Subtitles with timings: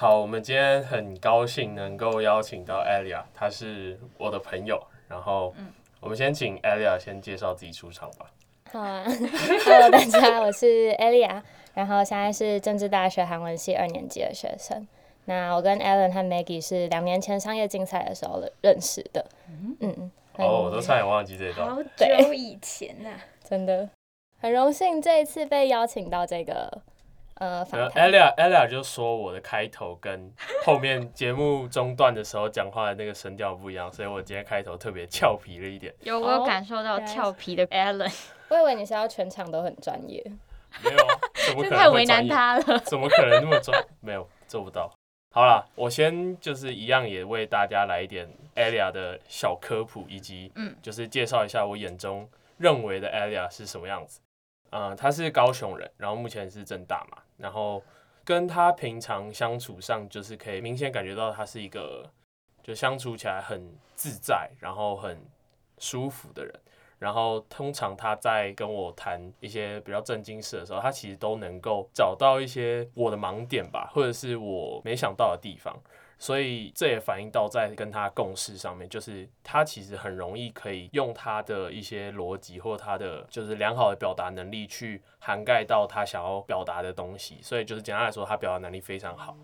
[0.00, 4.82] 好，我们今天很高兴能够邀请到 Alia，她是我的朋友。
[5.06, 5.54] 然后，
[6.00, 8.30] 我们先请 Alia 先介绍自己出场吧。
[8.72, 9.04] 好啊，
[9.62, 11.42] Hello，大家，我是 Alia，
[11.74, 14.88] 然后现在是政治大学韩文系二年级的学生。
[15.26, 19.26] 那我跟 Alan 和 Maggie 是两年前商业竞赛的时候认识的。
[19.50, 20.10] 嗯嗯。
[20.38, 21.68] 哦，我都差点忘记这一段。
[21.68, 23.86] 好久以前呐、啊，真的
[24.38, 26.80] 很荣幸这一次被邀请到这个。
[27.40, 30.30] 呃，Alia Alia 就说我的开头跟
[30.62, 35.94] 后面节目中段的时候讲话的那个声调不一样，所以我今天开头特别俏皮了一点。
[36.02, 38.12] 有，我有感受到俏皮的 Alan。
[38.50, 40.22] 我以为你是要全场都很专业。
[40.84, 41.78] 没有啊，怎么可能？
[41.80, 42.78] 太为难他了。
[42.84, 43.82] 怎么可能那么专？
[44.00, 44.92] 没有，做不到。
[45.32, 54.20] 好了，我先就是一样也为大家来一点 Alia 的小科普，以及嗯，就是介绍一下我眼中认为的 Alia 是什么样子。
[54.70, 57.82] 嗯，他是高雄人，然后目前是正大嘛，然后
[58.24, 62.08] 跟他平常相处上，就是可以明显感觉到他是一个
[62.62, 63.60] 就相处起来很
[63.94, 65.20] 自在，然后很
[65.78, 66.54] 舒服的人。
[66.98, 75.74] 然后通常他在跟我谈一些比较正经事的时候，他其实都能够找到一些我的盲点吧，或者是我没想到的地方。
[76.22, 87.38] 所以这也反映到在跟他共事上面，就是他其实很容易可以用他的一些逻辑或他的就是良好的表达能力去涵盖到他想要表达的东西。
[87.40, 89.34] 所以就是简单来说，他表达能力非常好。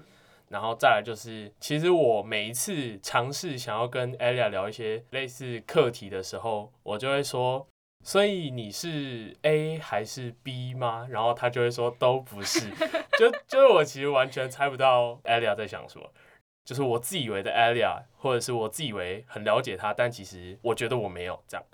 [0.48, 7.66] 然后再来就是，其实我每一次尝试想要跟 Alia 聊一些类似课题的时候，我就会说
[8.04, 12.70] ：“所以你是 A 还是 B 吗？”然后他就会说：“都不是。”
[13.18, 16.08] 就 就是我其实完全猜不到 Alia 在想什么。
[16.66, 21.64] 就是我自以为的 Alia，或者是我自以为很了解他，但其实我觉得我没有这样。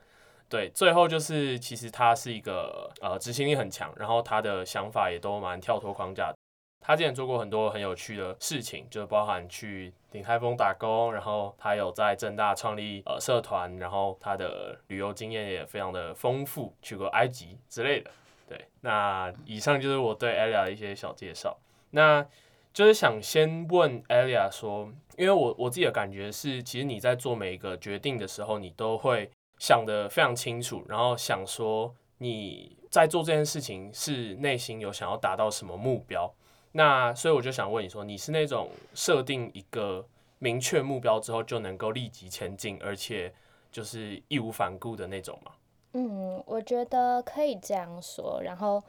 [0.51, 6.31] 对，最后就是其实他是一个呃执行力很强，然后他的想法也都蛮跳脱框架。
[6.79, 18.11] 他之前做过很多很有趣的事情，就包含去鼎泰丰打工，然后他有在正大创立呃社团，然后他的旅游经验也非常的丰富，去过埃及之类的。
[18.47, 21.57] 对，那以上就是我对 Alia 的一些小介绍。
[21.93, 22.27] 那
[22.73, 36.33] 就是想先问 Alia 说，因为我我自己的感觉是，其实你在做每一个决定的时候，你都会想得非常清楚，然后想说你在做这件事情是内心有想要达到什么目标。
[36.73, 40.07] 那所以我就想问你说，你是那种设定一个
[40.39, 43.31] 明确目标之后就能够立即前进，而且
[43.71, 45.53] 就是义无反顾的那种吗？
[45.93, 48.41] 嗯，我觉得可以这样说。
[48.43, 48.83] 然后，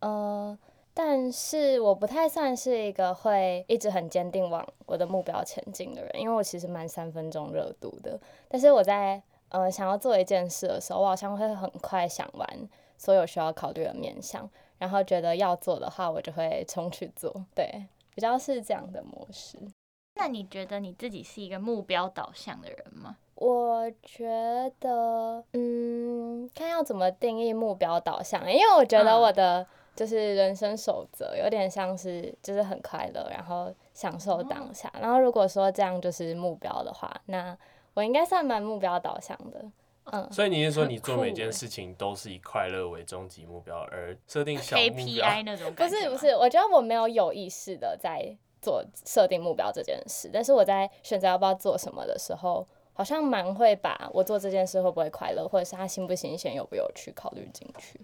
[0.00, 0.58] 呃。
[0.92, 8.20] 但是我不太算是一个会一直很坚定往我的目标前进的人，因为我其实蛮三分钟热度的。
[8.48, 12.68] 但是我在呃想要做一件事的时候，我好像会很快想完
[12.98, 17.32] 所有需要考虑的面向，然后觉得要做的话，我就会冲去做。
[17.54, 19.56] 对，比较是这样的模式。
[20.16, 23.16] 那你觉得你自己是一个目标导向的人吗？
[23.36, 29.66] 我觉得，嗯，看要怎么定义目标导向，因为我觉得我的。
[29.96, 34.90] 就是人生守则，有点像是就是很快乐，然后享受当下。
[35.00, 37.56] 然后如果说这样就是目标的话，那
[37.94, 39.64] 我应该算蛮目标导向的。
[40.12, 45.72] 嗯，所以你是说你做每件事情都是以快乐为终极目标，而设定小目标 KPI 那种？
[45.74, 58.00] 不是不是，我觉得我没有有意识的在做设定目标这件事，但是我在选择要不要做什么的时候，好像蛮会把我做这件事会不会快乐，或者是它新不新鲜、有不有趣考虑进去。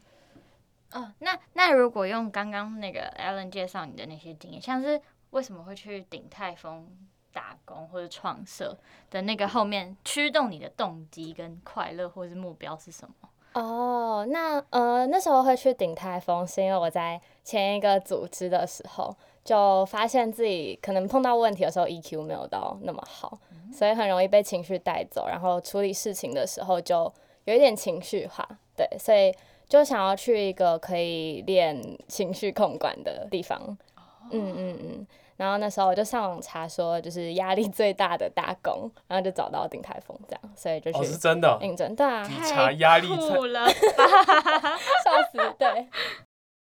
[0.92, 6.88] 哦，那那如果用刚刚那个 Alan 介绍你的那些经验，像是为什么会去鼎泰丰
[7.32, 8.78] 打工或者创社
[9.10, 13.28] 的那个后面驱动你的动机跟快乐或者是目标是什么？
[13.60, 27.12] 哦，那呃那时候会去鼎泰丰是因为我在前一个组织的时候就发现自己可能碰到问题的时候 EQ 没有到那么好，嗯、所以很容易被情绪带走，然后处理事情的时候就
[27.44, 29.34] 有一点情绪化，对，所以。
[29.68, 33.60] 就想要去一个可以练情绪控管的地方，
[34.30, 40.98] 嗯嗯嗯，然后那时候我就上网查说，就是压力最大的打工，然后就找到鼎泰丰这样，所以就去。
[40.98, 41.58] 哦，是真的。
[41.62, 42.22] 应征，对啊。
[42.44, 43.68] 查压力了，
[45.04, 45.88] 笑死，对。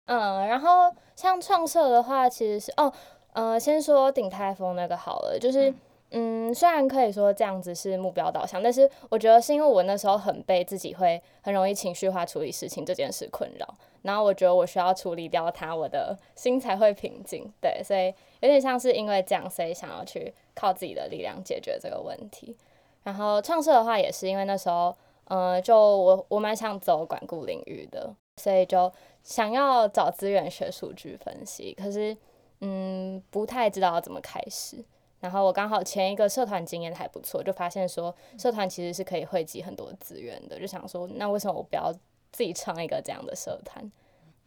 [0.06, 2.93] 嗯，然后像创社的话，其实是哦，
[3.33, 5.71] 呃，先说鼎泰丰那个好了，就是。
[5.71, 5.75] 嗯
[6.17, 13.67] 嗯，虽然可以说这样子是目标导向，但是我觉得是因为我那时候很被自己会很容易情绪化处理事情这件事困扰，
[14.03, 17.53] 然后我觉得我需要处理掉它，我的心才会平静。
[17.61, 22.57] 对，所以有点像是因为这样，所以想要去靠自己的力量解决这个问题。
[23.03, 28.91] 然后创设的话，也是因为那时候，呃，就我我蛮想走管顾领域的，所以就
[29.25, 32.17] 想要找资源学数据分析，可是
[32.61, 34.77] 嗯，不太知道怎么开始。
[35.25, 41.91] 然后我刚好前一个社团经验还不错，就发现说社团其实是可以汇集很多资源的，就想说那为什么我不要
[42.31, 43.91] 自己创一个这样的社团？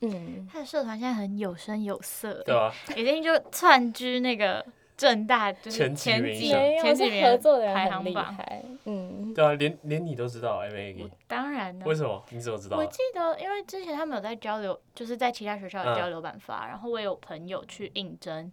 [0.01, 4.63] 嗯，他的社团现在很有声有色，对啊，已经就窜居那个
[4.95, 8.38] 正大就是前几名，前几名合作的人排行榜，
[8.85, 12.23] 嗯，对啊，连连你都知道 MAG，当然了，为什么？
[12.30, 12.77] 你怎么知道？
[12.77, 18.51] 我记得因为之前他们有在交流，就是在其他学校有交流版发，嗯、然后我也有朋友去应征。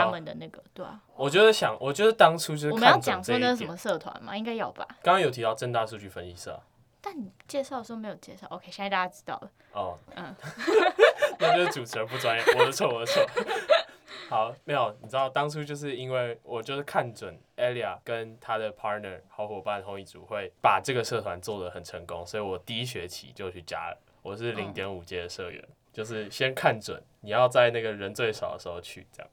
[0.00, 4.86] 他们的那个对啊，我觉得想，我觉得当初就是我们要讲说那是什么社团嘛，应该有吧？
[5.02, 6.60] 刚刚有提到正大数据分析社，
[7.00, 8.46] 但你介绍的时候没有介绍。
[8.50, 9.50] OK，现在大家知道了。
[9.72, 10.34] 哦，嗯，
[11.38, 13.24] 那就是主持人不专业，我的错，我的错。
[14.30, 23.98] 好，没有，你知道当初就是因为我就是看准 Elia 跟他的 partner 好伙伴红一组会把这个社团做得很成功，所以我第一学期就去加了。
[24.22, 29.30] 我是零点五届的社员，嗯、就是先看准你要在那个人最少的时候去这样。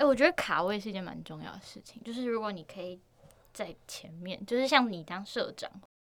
[0.00, 2.02] 哎、欸，我觉得卡位是一件蛮重要的事情。
[2.02, 2.98] 就是如果你可以
[3.52, 5.70] 在前面，就是像你当社长，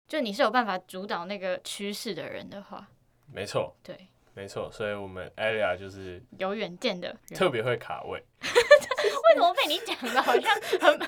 [0.07, 2.87] 就你是有办法主导那个趋势的人的话，
[3.33, 3.97] 没错，对，
[4.35, 4.71] 没错。
[4.71, 8.23] 所以我们 Elia 就是有远见的，特别会卡位。
[8.43, 11.01] 为什么被你讲的好像很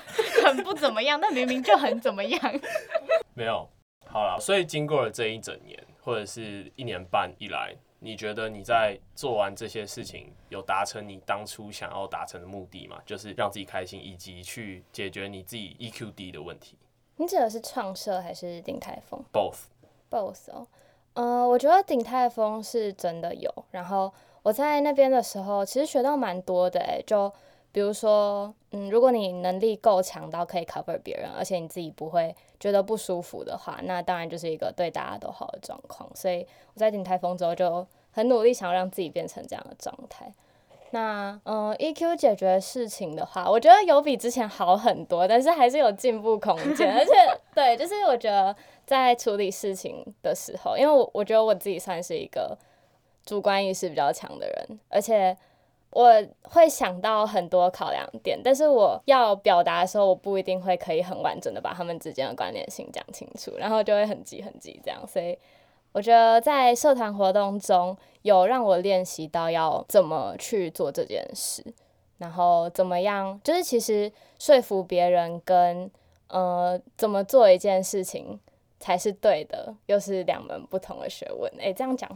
[0.43, 1.21] 很不怎么样？
[1.21, 2.41] 但明明就很怎么样？
[3.35, 3.69] 没有，
[4.07, 4.39] 好了。
[4.41, 7.75] 所以经过了这一整年，或者是一年半以来。
[8.03, 12.99] 你觉得你在做完这些事情，有达成你当初想要达成的目的吗？
[13.05, 16.77] 就是让自己开心，以及去解决你自己 EQ 低的问题。
[17.15, 19.67] 你指的是创社还是鼎泰丰？Both。
[20.11, 20.67] Both 哦，
[21.13, 23.49] 呃，我觉得鼎泰丰是真的有。
[23.71, 27.31] 然后我在那边的时候，其实学到蛮多的诶，就
[27.71, 36.09] 比如说，嗯，如果你能力够强到可以 cover 别人，而且你自己不会觉得不舒服的话，那当然就是一个对大家都好的状况。
[36.15, 40.31] 所以我在顶台风之后就很努力，想要让自己变成这样的状态。
[40.91, 46.95] 那嗯，EQ 解决事情的话，我觉得有比之前好很多，但是还是有进步空间。
[46.95, 47.11] 而且，
[47.53, 48.55] 对，就是我觉得
[48.85, 52.57] 在处理事情的时候，因为我我觉得我自己算是一个
[53.25, 55.35] 主观意识比较强的人，而且
[55.93, 56.11] 我
[56.43, 65.37] 会想到很多考量点，但是我要表达的时候，我不一定会可以很完整的把他们之间的关联性讲清楚，然后就会很急很急这样，所以。
[65.95, 71.63] 我觉得在社团活动中有让我练习到要怎么去做这件事，
[72.17, 75.87] 然后怎么样，就是其实说服别人跟
[76.29, 78.39] 呃怎么做一件事情
[78.79, 81.47] 才是对的，又是两门不同的学问。
[81.59, 82.09] 诶，这样讲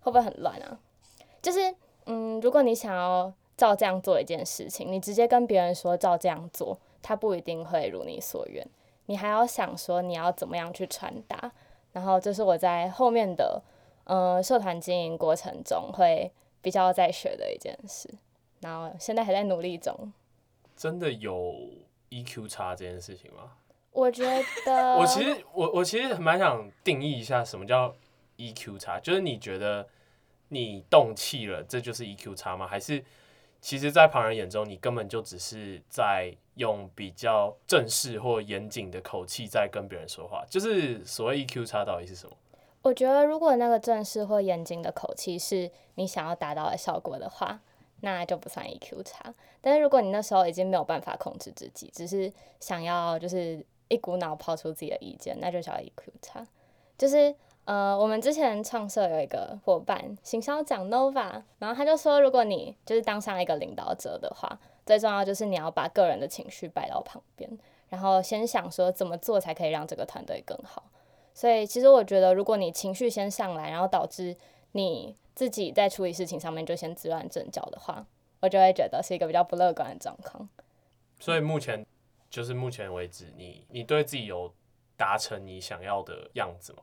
[0.00, 0.78] 会不会很乱啊？
[1.40, 1.74] 就是
[2.06, 8.66] 嗯，如果你想要照这样做一件事情，你直接跟别人说照这样做，他不一定会如你所愿，
[9.06, 11.52] 你还要想说你要怎么样去传达。
[11.92, 13.62] 然后这是我在后面的
[14.04, 16.30] 呃社团经营过程中会
[16.60, 18.08] 比较在学的一件事，
[18.60, 20.12] 然后现在还在努力中。
[20.76, 21.54] 真的有
[22.10, 23.52] EQ 差这件事情吗？
[23.92, 24.24] 我觉
[24.66, 27.94] 得，我其实我我其实蛮想定义一下什么叫
[28.36, 29.86] EQ 差，就是你觉得
[30.54, 32.66] 你动气了，这就是 EQ 差吗？
[32.66, 33.04] 还是
[33.60, 36.34] 其实，在旁人眼中，你根本就只是在。
[36.56, 42.36] 用比较正式或严谨的口气在跟别人说话，就是所谓 EQ 差到底是什么？
[42.82, 47.60] 我觉得如果那个正式或严谨的口气是你想要达到的效果的话，
[48.02, 49.34] 那就不算 EQ 差。
[49.60, 56.46] 但是如果你那时候已经没有办法控制自己，只是想要就是一股脑抛出自己的意见，那就叫 EQ 差。
[56.96, 57.34] 就是
[57.64, 64.58] 呃，我们之前创社有一个伙伴，行销长 Nova，然后他就说，如果你就是当上一个领导者的话。
[64.86, 67.50] 最重要就是你要把个人的情绪摆到旁边，
[67.88, 70.90] 然后先想说怎么做才可以让这个团队更好。
[71.32, 74.36] 所以其实我觉得，如果你情绪先上来，然后导致
[74.72, 78.04] 你自己在处理事情上面就先自乱阵脚的话，
[78.40, 80.46] 我就会觉得是一个比较不乐观的状况。
[81.18, 81.86] 所以目前
[82.28, 84.52] 就是目前为止，你你对自己有
[84.98, 86.82] 达成你想要的样子吗？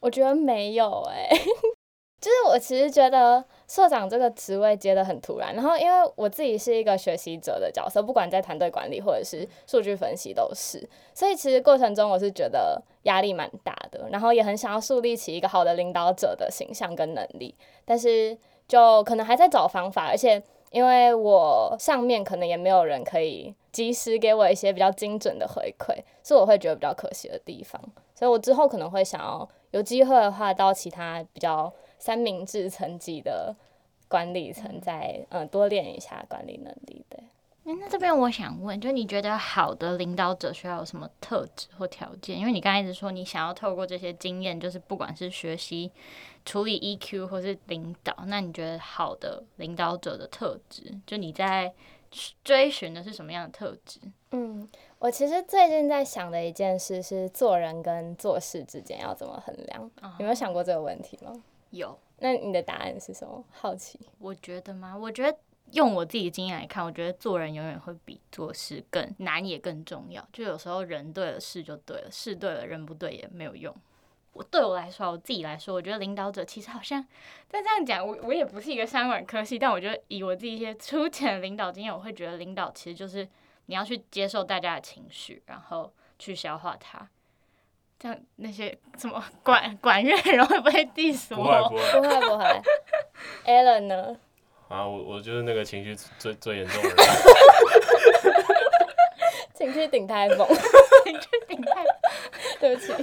[0.00, 1.28] 我觉得没有哎、
[2.20, 18.36] 就是我其实觉得社长这个职位接得很突然，然后因为我自己是一个学习者的角色，不管在团队管理或者是数据分析都是，所以其实过程中我是觉得压力蛮大的，然后也很想要树立起一个好的领导者的形象跟能力，但是
[18.66, 27.80] 就可能还在找方法，而且因为我上面可能也没有人可以及时给我一些比较精准的回馈，是我会觉得比较可惜的地方。
[28.14, 33.54] 所以我之后可能会想要有机会的话，到其他比较三明治层级的
[34.08, 37.04] 管理层，再嗯多练一下管理能力。
[37.08, 37.20] 对。
[37.64, 42.38] 欸、那这边我想问，就你觉得好的领导者需要有什么特质或条件？
[42.38, 45.92] 因为你刚才一直说你想要透过这些经验，就是不管是学习
[46.46, 51.70] 处理 EQ 或是领导，那你觉得好的领导者的特质，就你在
[52.42, 54.00] 追寻的是什么样的特质？
[54.30, 54.66] 嗯，
[54.98, 59.84] 我其实最近在想的一件事是做人跟做事之间要怎么衡量。
[60.02, 61.32] 哦、有没有想过这个问题吗？
[61.70, 61.98] 有。
[62.18, 63.44] 那你的答案是什么？
[63.50, 64.00] 好奇。
[64.18, 64.96] 我觉得吗？
[64.96, 65.38] 我觉得。
[65.72, 70.26] 用我自己的经验来看，我觉得做人永远会比做事更难，也更重要。
[70.32, 73.76] 就有时候人对了，事就对了；事对了，人不对也没有用。
[74.32, 77.06] 我对我来说，我自己来说，我觉得领导者其实好像，
[77.50, 83.28] 但这样讲，我我也不是一个商管科系，但我觉得以我自己一些粗浅的领导经验，我会觉得领导其实就是
[83.70, 87.06] 你要去接受大家的情绪，然后去消化它。
[87.98, 91.68] 这样那些什么管管乐人会不会 diss 我？
[91.68, 92.44] 不会不会不会。
[93.44, 94.16] Alan 呢？
[94.68, 96.96] 啊，我我就是那个情绪最最严重的人，
[99.54, 100.48] 情绪顶台风，
[101.04, 101.94] 情绪顶台风，
[102.60, 102.94] 对不起。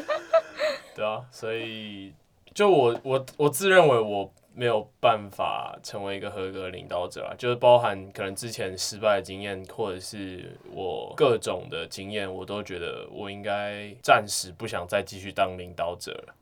[0.95, 2.11] 对啊，所以
[2.53, 16.35] 就我我我自认为我没有办法成为一个合格的领导者啊，就是包含可能之前失败的经验，或者是我各种的经验，我都觉得我应该暂时不想再继续当领导者了。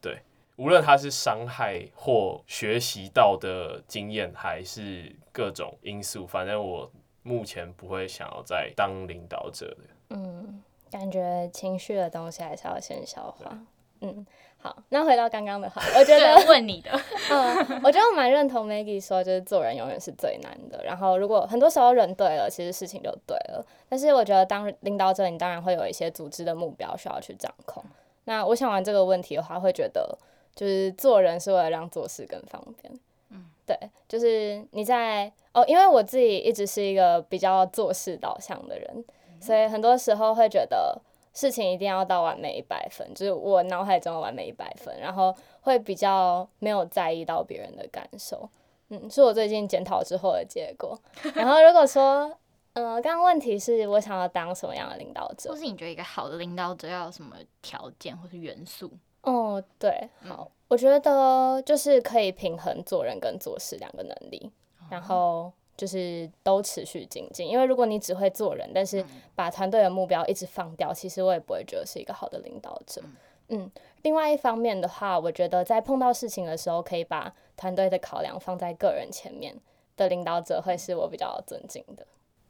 [0.00, 0.18] 对。
[0.56, 6.90] 无论他是伤害或学习到的经验，还是各种因素，反正我
[7.22, 9.84] 目前不会想要再当领导者的。
[10.10, 13.56] 嗯，感觉情绪的东西还是要先消化。
[14.00, 14.26] 嗯，
[14.60, 16.90] 好，那回到刚刚的话，我觉得问你的，
[17.30, 20.84] 嗯，我觉得我蛮认同 Maggie 说，就是做人永远是最难的。
[20.84, 23.64] 然后，如果很多时候人对了，其实事情就对了。
[23.88, 27.82] 但是，我觉得当领导者，你当然会有一些组织的目标需要去掌控。
[28.24, 30.18] 那我想完这个问题的话，会觉得。
[30.56, 32.92] 就是做人是为了让做事更方便，
[33.30, 41.00] 嗯，对，就是你在哦，因为我自己一直是一个比较做事导向的人，嗯、所以很多时候会觉得
[41.38, 48.50] 事情一定要到完美一百分，就是我脑海中的完美一百分，然后会比较没有在意到别人的感受，
[48.88, 50.98] 嗯，是我最近检讨之后的结果。
[51.36, 52.36] 然后如果说，
[52.72, 58.90] 呃，刚刚问题是我想要当什么样的领导者，或是你觉得一个好的领导者要有什么条件或是元素？
[59.22, 64.50] 哦，对，好，我觉得就是可以平衡做人跟做事两个能力，
[64.90, 67.48] 然后就是都持续精进。
[67.48, 69.02] 因为如果你只会做人，但是
[69.34, 73.00] 把团队的目标一直放掉，其实我也不会觉得是一个好的领导者。
[73.48, 73.70] 嗯，
[74.02, 79.56] 另外一方面的话，我觉得在碰到事情的时候，可以把团队的考量放在个人前面
[79.96, 82.06] 的领导者，会是我比较尊敬的。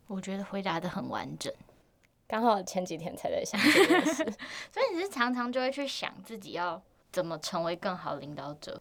[0.09, 1.53] 我觉得回答的很完整。
[2.27, 4.25] 刚好前几天才在想这件事，
[4.73, 6.83] 所以你是常常就会去想自己要
[7.13, 8.81] 怎么成为更好的领导者。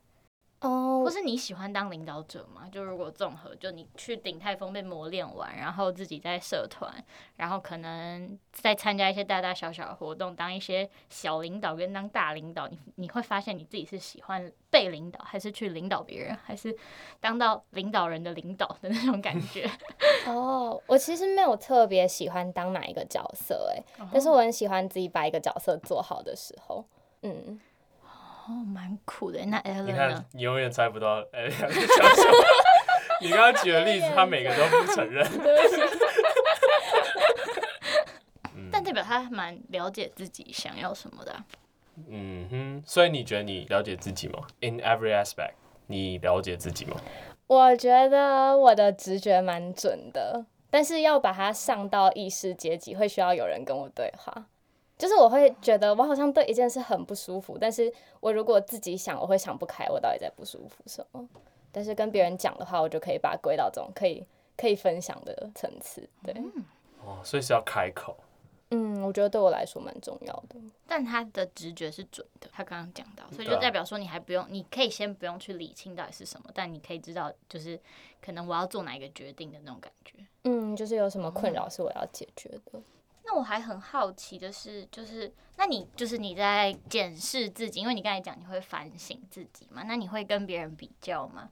[0.59, 2.67] 哦，或是你喜欢当领导者吗？
[2.71, 6.91] 就如果综合，就你去鼎泰丰被磨练完，然后自己在社团，
[7.35, 16.75] 然后可能再参加一些大大小小的活动，当一些小领导跟当大领导，你你会发现你自己是喜欢被领导，还是去领导别人，还是
[17.19, 19.69] 当到领导人的领导的那种感 觉？
[20.25, 26.83] 哦，我其实没有特别喜欢当哪一个角色，哎，但是我很喜欢自己把一个角色做好的时候，
[27.21, 27.59] 嗯。
[28.47, 29.45] 哦，蛮苦的。
[29.45, 29.83] 那呢？
[29.85, 32.33] 你看，你永远猜不到在讲什么。
[33.21, 35.27] 你刚刚举的例子，他每个都不承认。
[38.71, 41.45] 但代表他蛮了解自己想要什么的啊。
[42.07, 45.53] 嗯哼，所以你觉得你了解自己吗？In every aspect，
[45.87, 46.95] 你了解自己吗？
[47.47, 54.45] 我觉得我的直觉蛮准的，但是要把它上到意识阶级，会需要有人跟我对话。
[54.97, 61.27] 就是我会觉得我好像对一件事很不舒服，但是我如果自己想，我会想不开我到底在不舒服什么。
[61.71, 64.25] 但是跟别人讲的话，我就可以把它归到这种可以
[64.55, 66.09] 可以分享的层次。
[66.23, 66.33] 对，
[67.05, 68.17] 哦，所以是要开口。
[68.71, 70.55] 嗯，我觉得对我来说蛮重要的。
[70.87, 77.79] 但他的直觉是准的，他刚刚讲到，所以就代表说你还不用，你可以先不用去理清到底是什么，但你可以知道，就是
[78.19, 80.15] 可能我要做哪一个决定的那种感觉。
[80.45, 82.71] 嗯，就是有什么困扰是我要解决的。
[82.73, 82.83] 嗯
[83.27, 89.83] 那我还很好奇的是，就是那你就是你在检视自己，因为你刚才讲你会反省自己嘛？
[89.83, 91.51] 那你会跟别人比较吗？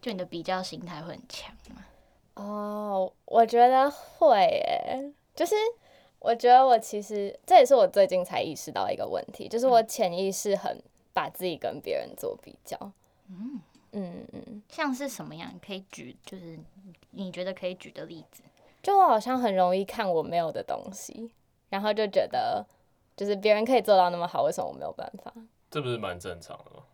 [0.00, 1.84] 就你的比较心态会很强吗？
[2.34, 5.54] 哦，我觉得会诶，就是
[6.20, 10.80] 我觉得我其实这也是我最近才意识到一个问题，就是我潜意识很
[11.12, 12.78] 把自己跟别人做比较。
[13.28, 13.60] 嗯
[13.92, 15.52] 嗯嗯，像是什么样？
[15.66, 16.56] 可以举，就是
[17.10, 18.44] 你觉得可以举的例子。
[18.86, 21.28] 就我好像很容易看我没有的东西，
[21.70, 22.64] 然后就觉得，
[23.16, 25.32] 就是别人可以做到那么好，为什么我没有办法？
[25.68, 26.84] 这不是蛮正常的吗？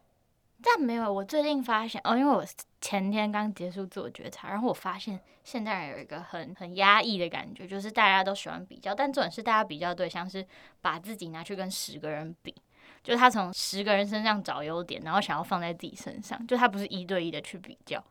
[0.63, 2.43] 但没有，我最近发现哦，因为我
[2.81, 10.43] 前天刚结束自我觉察，然后我发现现在有一个很很压抑的感觉，就是大家都喜欢比较，但重点是大家比较对象是
[10.81, 12.55] 把自己拿去跟十个人比，
[13.03, 18.03] 就是他从十个人身上找优点，然后想要放在自己身上，就他不是一对一的去比较，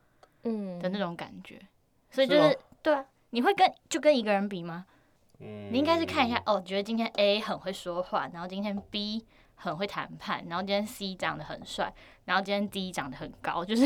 [0.43, 1.67] 嗯的那种感觉，嗯、
[2.11, 4.85] 所以就是，是对啊，你会跟就跟一个人比吗？
[5.39, 9.25] 嗯，你应该是看一下哦，觉得今天 A 很会说话，然后今天 B。
[9.63, 11.93] 很会谈判，然后今天 C 长得很帅，
[12.25, 13.85] 然后今天 D 长得很高，就是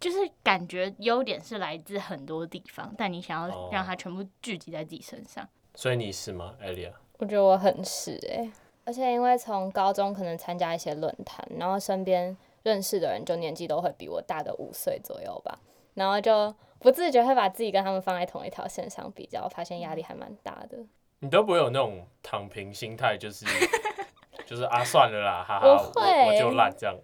[0.00, 5.44] 就是感觉优点是来自很多地方，但你想要让它全部聚集在自己身上。
[5.44, 6.92] 哦、所以你是吗，Alia？
[7.18, 8.52] 我觉得我很是哎、欸，
[8.84, 15.60] 而且因为从高中可能参加一些论坛，然后身边认识的人就年纪都会比我大个五岁左右吧，
[15.94, 16.52] 然后就
[16.84, 20.76] 不自觉会把自己跟他们放在同一条线上比较，发现压力还蛮大的。
[21.20, 23.46] 你都不会有那种躺平心态，就是。
[24.44, 26.94] 就是啊，算了啦，哈哈，我会，我，我就烂这样。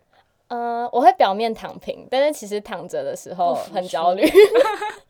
[0.49, 4.23] 嗯、呃，我会表面躺平，但是其实躺着的时候很焦虑。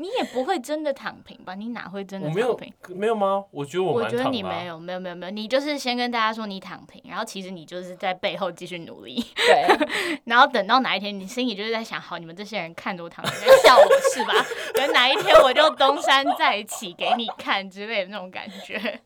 [0.00, 1.54] 你也不会真的躺平吧？
[1.54, 2.42] 你哪会真的躺平？
[2.42, 3.44] 没有，没有吗？
[3.50, 3.92] 我觉得我。
[3.92, 5.30] 我觉得你没有，没有，没有，没有。
[5.30, 9.22] 你就是先跟大家说你躺平，然后其实你就是在背后继续努力。
[9.36, 9.66] 对。
[10.24, 14.32] 然后等到哪一天，你心里就是在想，好，你们这些人看着我躺平，在笑我是吧？
[14.72, 19.00] 等哪一天我就东山再起给你看之类的那种感觉。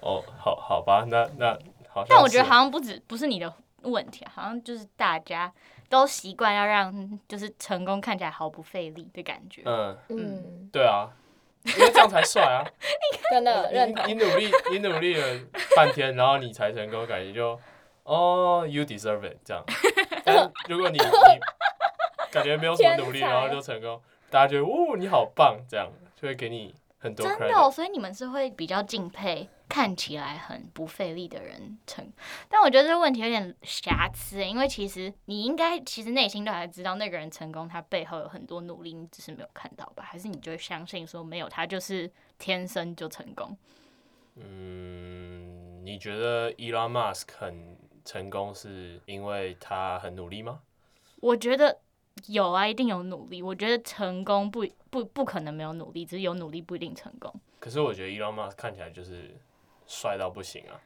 [0.00, 1.56] 哦，好，好吧，那那
[1.88, 2.04] 好。
[2.08, 5.52] 但我觉得好像不止不是你的问题，好像就是大家
[5.88, 9.62] 都习惯要让就是成功看起来毫不费力的感觉。
[9.64, 11.08] 嗯嗯，对啊，
[11.64, 12.64] 因为这样才帅啊！
[13.30, 14.06] 真的认同。
[14.06, 15.40] 你努力，你努力了
[15.74, 17.58] 半天，然后你才成功，感觉就
[18.04, 19.64] 哦，you deserve it 这样。
[20.24, 21.40] 但如果你你
[22.30, 27.26] 感觉没有什么努力，然后就成功，大家觉得哦，你好棒，这样就会给你很多。
[27.26, 29.48] 真的哦，所以你们是会比较敬佩。
[29.68, 32.10] 看起来很不费力的人成，
[32.48, 40.02] 但我觉得这个问题有点瑕疵，因为其实你应该其实内心都还知道那个人成功，他背后有很多努力，你只是没有看到吧？
[40.02, 43.56] 还是你就会相信说没有他就是天生就成功？
[44.36, 50.60] 嗯，你觉得 Elon Musk 很成功是因为他很努力吗？
[51.20, 51.78] 我觉得
[52.28, 53.42] 有啊，一定有努力。
[53.42, 57.30] 我觉得成功不不不可能没有努力，只是有努力不一定成功。
[57.60, 59.36] 可是我觉得 Elon Musk 看起来就是。
[59.88, 60.78] 帅到不行啊！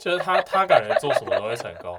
[0.00, 1.96] 就是他，他感觉做什么都会成功，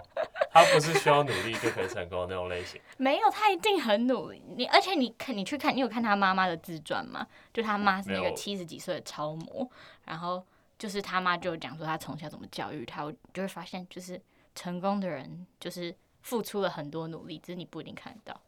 [0.51, 2.81] 他不是需要努力就可以成功的那种类型。
[2.97, 4.43] 没有，他一定很努力。
[4.57, 7.25] 你而且你看，你去看，你有看他妈妈的自传吗？
[7.53, 9.69] 就他妈是那个七十几岁的超模，
[10.05, 10.43] 然后
[10.77, 14.19] 就是他妈就讲说他从小怎么教育他，我就会发现就是
[14.55, 18.41] 成功的人就是付出了很多努力，只是你不一定看得到。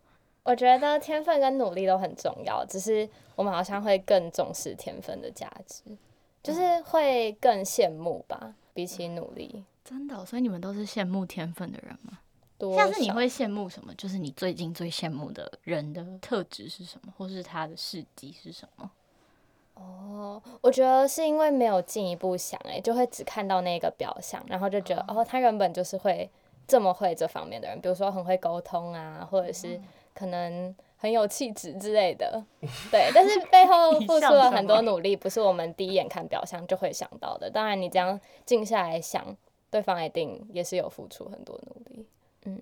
[0.43, 5.83] 我觉得天分跟努力都很重要，只是我们好像会更重视天分的价值。
[6.45, 9.65] 就是会更羡慕吧，比起努力。
[9.83, 12.19] 真的，所以你们都是羡慕天分的人吗？
[12.57, 13.93] 多像是你会羡慕什么？
[13.95, 18.91] 就是你最近最羡慕的人的特质是什么，或是他的事迹是什么？
[19.73, 26.29] 哦，我觉得是因为没有进一步想，哎，就会只看到那个表象，然后就觉得哦，哦，他原本就是会
[26.67, 29.81] 这么会这方面的人，比如说很会沟通啊，或者是
[30.13, 30.73] 可能。
[31.05, 32.43] 很有气质之类的，
[32.89, 37.47] 对，但是背后 付出了很多努力，不是我们第一眼看表象就会想到的。
[37.47, 39.23] 当然，你这样静下来想，
[39.69, 42.07] 对方一定也是有付出很多努力。
[42.45, 42.59] 嗯，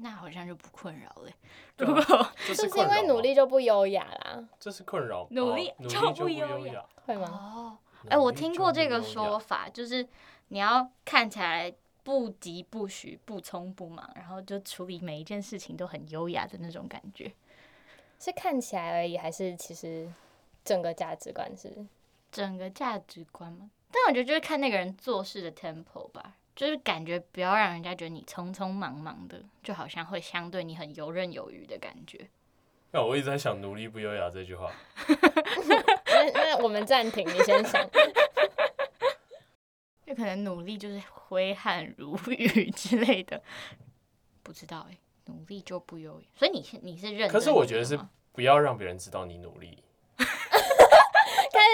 [0.00, 1.30] 那好像就不困扰了。
[1.76, 2.02] 如果
[2.48, 7.28] 就是因为努力就不优雅啦，这是困扰，努力就不优雅，会吗？
[7.28, 7.76] 哦，
[8.08, 10.08] 哎，我听过这个说法，就是
[10.48, 11.70] 你要看起来
[12.02, 17.30] 不急不徐、不匆不忙，然后就处理每一件事情都很优雅的那种感觉。
[18.24, 20.10] 是看起来而已，还是其实
[20.64, 21.70] 整个价值观是
[22.32, 23.70] 整个价值观吗？
[23.92, 32.26] 但我觉得就是看那个人做事的 tempo 吧，就是感觉不要让人家觉得你匆匆忙忙的，就好像会相对你很游刃有余的感觉。
[32.92, 34.72] 那我一直在想“努力不优雅”这句话。
[35.68, 37.86] 那那我们暂停，你先想。
[40.06, 43.42] 就可能努力就是挥汗如雨之类的，
[44.42, 44.98] 不知道哎、欸。
[45.26, 47.28] 努力就不优雅，所以你是你是认？
[47.28, 47.98] 可是我觉得是
[48.32, 49.82] 不要让别人知道你努力，
[50.16, 50.26] 开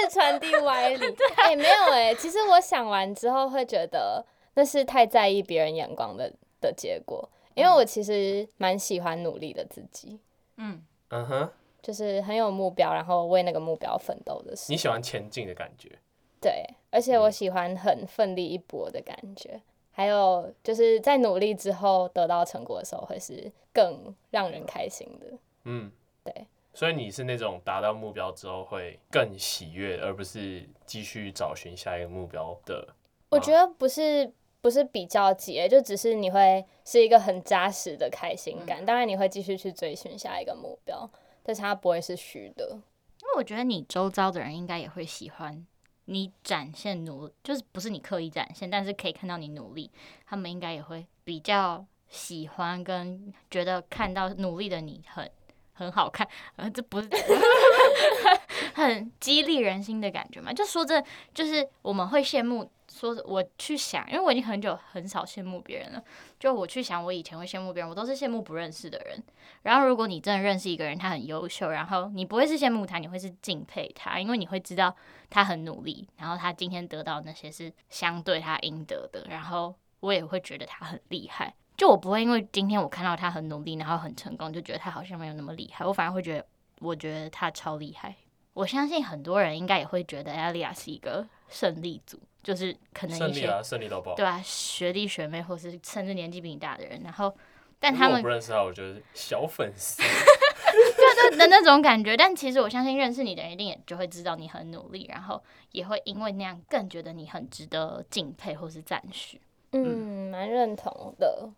[0.03, 1.17] 始传递歪理。
[1.37, 10.21] 哎、欸，没有哎、欸，其实我想完之后会觉得那是太在意别人眼光的的结果，因为我其实蛮喜欢努力的自己。
[10.57, 11.51] 嗯嗯哼，
[11.83, 14.71] 就是很有目标，然后为那个目标奋斗的事。
[14.71, 15.99] 你喜欢前进的感觉？
[16.41, 19.61] 对，而且我喜欢很奋力一搏的感觉。
[19.93, 25.27] 还有就是在努力之后得到成果的时候，会是更让人开心的。
[25.65, 25.91] 嗯，
[26.25, 26.47] 对。
[26.73, 32.95] 所以你是那种达到目标之后会更喜悦，而不是继续找寻下一个目标的。
[33.29, 38.83] 我觉得不是，不是比较急，就只是你会是一个很扎实的开心感。
[38.83, 41.11] 嗯、当然你会继续去追寻下一个目标，
[41.43, 42.69] 但是它不会是虚的。
[42.71, 45.67] 因为我觉得你周遭的人应该也会喜欢
[46.11, 49.91] 你展现努，就是不是你刻意展现，但是可以看到你努力，
[50.27, 55.31] 他们应该也会比较喜欢跟觉得看到努力的你很。
[55.73, 57.09] 很好看，呃，这不是
[58.75, 60.53] 很激励人心的感觉嘛？
[60.53, 62.71] 就说这，就是我们会羡慕。
[62.91, 66.03] 说我去想，因为我已经很久很少羡慕别人了。
[66.39, 69.23] 就我去想，我以前会羡慕别人，我都是羡慕不认识的人。
[69.63, 74.95] 然后，如果你真的认识一个人，他很优秀，然后你不会是羡慕他，你会是敬佩他，因为你会知道
[75.31, 79.25] 他很努力，然后他今天得到那些是相对他应得的。
[79.31, 81.55] 然后我也会觉得他很厉害。
[81.77, 85.87] 就我不会因为今天我看到他很努力，然后很成功，就觉得他好像没有那么厉害。
[85.87, 86.47] 我反而会觉得，
[86.81, 88.17] 我觉得他超厉害。
[88.53, 97.35] 我相信很多人应该也会觉得 Alia 是一个胜利组，就是可能一些胜利啊，胜利到爆，对啊，学弟学妹或是甚至年纪比你大的人，然后
[97.79, 102.17] 但他们不认识他，我觉得小粉丝， 对对的那种感觉。
[102.17, 109.41] 但其实我相信认识你的人一定也就会知道你很努力，然后也会因为那样更觉得你很值得敬佩或是赞许。
[109.73, 111.49] 嗯，蛮认同的。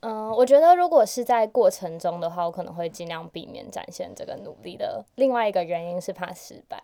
[0.00, 5.02] 嗯，我觉得如果是在过程中的话，我可能会尽量避免展现这个努力的。
[5.14, 6.82] 另外一个原因是怕失败，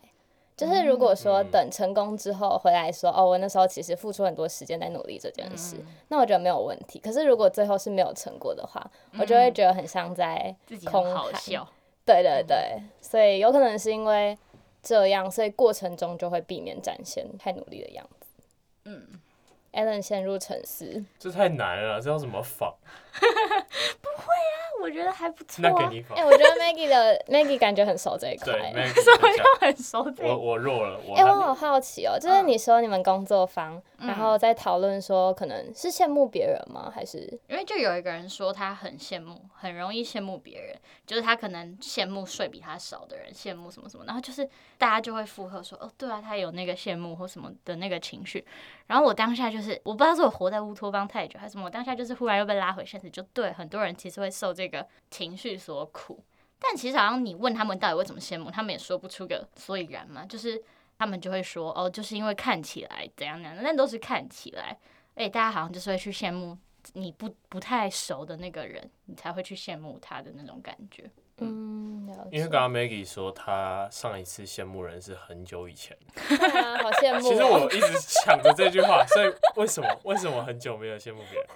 [0.60, 5.76] 就是如果说等成功之后回来说，哦，我那时候其实付出很多时间在努力这件事，
[6.08, 6.98] 那我觉得没有问题。
[6.98, 8.84] 可是如果最后是没有成果的话，
[9.18, 11.66] 我就会觉得很像在空谈。
[12.04, 14.36] 对对对，所以有可能是因为
[14.82, 18.26] 这样，所以过程中就会避免展现太努力的样子。
[18.84, 19.08] 嗯。
[19.72, 22.74] Allen 陷入沉思， 这太难了，这要怎么仿？
[23.14, 24.24] 不会
[24.58, 25.70] 啊，我觉得还不错、啊。
[25.70, 26.16] 那给你仿。
[26.16, 28.52] 哎、欸，我觉得 Maggie 的 Maggie 感觉很熟这一块。
[28.52, 30.28] 对，Maggie 很熟这一块。
[30.28, 31.00] 我我弱了。
[31.16, 36.90] 哎、欸，我好好奇哦，就是你说你们工作坊，嗯、然后在讨论说，可能是羡慕别人吗？
[36.94, 48.44] 还是因为就有一个人说他很羡慕，很容易羡慕别人，就是他可能羡慕睡比他少的人，羡慕什么什么，然后就是大家就会附和说，哦，对啊，他有那个羡慕或什么的那个情绪。
[48.90, 56.20] 然后我当下就是，我不知道是我活在乌托邦太久还是什么，我当下就是忽然又被拉回现实，就对很多人其实会受这个情绪所苦，
[56.58, 60.60] 但其实好像你问他们到底为什么羡慕，他们也说不出个所以然嘛，就是
[60.98, 64.76] 他们就会说哦，就是因为看起来怎样怎样，那都是看起来，
[65.14, 66.58] 哎，大家好像就是会去羡慕
[66.94, 71.08] 你不不太熟的那个人，你才会去羡慕他的那种感觉。
[71.40, 75.96] 嗯，因为刚刚 Maggie 说她上一次羡慕人是很久以前，
[76.28, 77.20] 对啊，好羡慕。
[77.20, 81.48] 其实我一直抢着这句话，所以为什么为什么很久没有羡慕别人？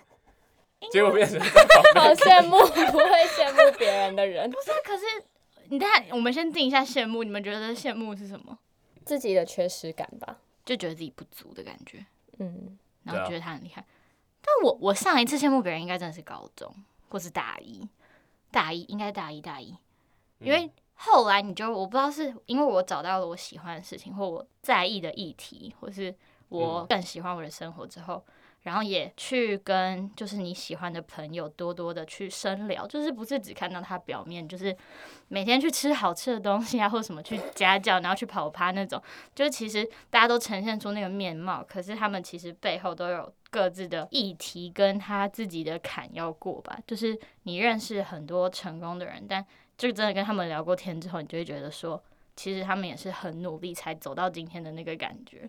[0.92, 1.40] 结果变成
[1.94, 2.58] 好羡慕
[2.92, 4.50] 不会羡慕别人的人。
[4.50, 5.04] 不是，可是
[5.70, 8.58] 你看，我们先定一下羡慕，你们觉得羡慕是什么？
[9.04, 12.04] 自己的缺失感吧，就觉得自己不足的感觉。
[12.38, 13.84] 嗯，然后觉得他很厉害。
[14.42, 16.70] 但我我上一次羡慕别人应该真的是高中
[17.08, 17.88] 或是大一。
[18.54, 19.76] 大一应该大一大一，
[20.38, 26.14] 因为后来你就我不知道是因为我找到了我喜欢的事情，或我在意的议题，或是
[26.48, 28.24] 我更喜欢我的生活之后，
[28.64, 34.76] 然后也去跟就是你喜欢的朋友多多的去深聊，就是不是只看到他表面，就是
[35.28, 39.02] 每天去吃好吃的东西啊，或什么去家教，然后去跑趴那种，
[39.34, 43.32] 就是其实大家都呈现出那个面貌，可是他们其实背后都有。
[43.54, 49.46] 各自的议题跟他自己的坎要过吧，就是你认识很多成功的人，但
[49.78, 52.02] 就真的跟他们聊过天之后，你就会觉得说，
[52.34, 55.48] 其实他们也是很努力才走到今天的那个感觉，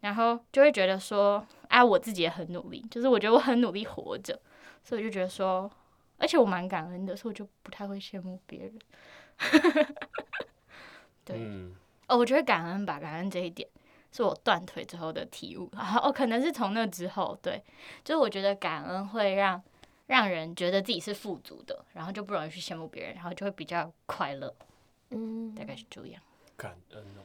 [0.00, 4.40] 然后就会觉得说，啊，我自己也很努力，就是我觉得我很努力活着，
[4.82, 5.70] 所以我就觉得说，
[6.18, 8.78] 而且我蛮感恩的，所以我就不太会羡慕别人。
[11.24, 11.74] 对，嗯、
[12.08, 13.68] 哦，我觉得感恩吧，感恩这一点。
[14.10, 15.70] 是我断腿之后的体悟，
[16.02, 17.62] 哦，可能是从那之后，对，
[18.02, 19.62] 就是我觉得感恩会让
[20.06, 24.52] 让人觉得自己是富足的，然后就不容易去羡慕别人，然后就会比较快乐，
[25.10, 26.22] 嗯，大概是这样。
[26.56, 27.20] 感恩哦，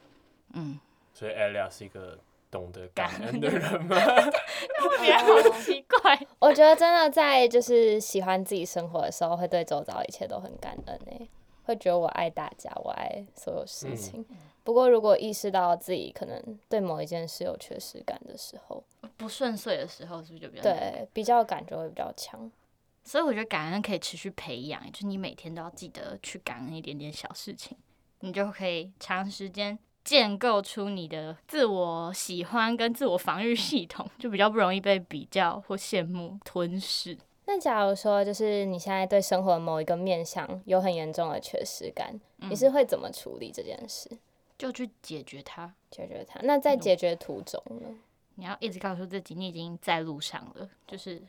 [0.55, 0.77] 嗯，
[1.13, 2.19] 所以 Alia 是一个
[2.53, 3.97] 懂得感 恩的人吗？
[3.97, 11.27] 特别好奇怪， 我觉得真的在就是喜欢自己生活的时候，会对周遭一切都很感恩诶，
[11.63, 14.23] 会觉得我爱大家，我爱所有事情。
[14.29, 18.81] 嗯不过，如果意识到自己可能对某一件事有缺失感的时候，
[19.17, 22.49] 不顺遂的时候，是不是就比较对比较感觉会比较强？
[23.03, 27.77] 所以我觉得感恩可以持续培养，就是你每天都要记得去感恩一点点小事情，
[28.21, 37.17] 你就可以长时间建构出你的自我喜欢跟自我防御系统，就比较不容易被比较或羡慕吞噬。
[37.45, 44.09] 那假如说，就是你现在对生活某一个面向有很严重的缺失感，嗯、你是会怎么处理这件事？
[44.57, 46.39] 就去解决它，解决它。
[46.43, 47.87] 那在解决途中呢？
[48.35, 51.21] 你要一直告诉自己，你已经在路上了，就是